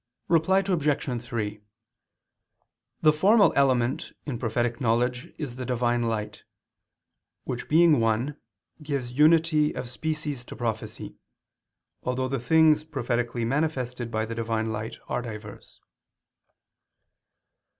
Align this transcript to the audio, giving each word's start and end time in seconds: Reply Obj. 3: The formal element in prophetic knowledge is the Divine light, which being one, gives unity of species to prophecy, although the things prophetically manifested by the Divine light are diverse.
Reply 0.29 0.63
Obj. 0.65 1.21
3: 1.23 1.61
The 3.01 3.13
formal 3.13 3.53
element 3.55 4.13
in 4.25 4.39
prophetic 4.39 4.81
knowledge 4.81 5.31
is 5.37 5.57
the 5.57 5.63
Divine 5.67 6.01
light, 6.01 6.43
which 7.43 7.69
being 7.69 7.99
one, 7.99 8.35
gives 8.81 9.11
unity 9.11 9.75
of 9.75 9.87
species 9.87 10.43
to 10.45 10.55
prophecy, 10.55 11.17
although 12.01 12.27
the 12.27 12.39
things 12.39 12.83
prophetically 12.83 13.45
manifested 13.45 14.09
by 14.09 14.25
the 14.25 14.33
Divine 14.33 14.71
light 14.71 14.97
are 15.07 15.21
diverse. 15.21 15.79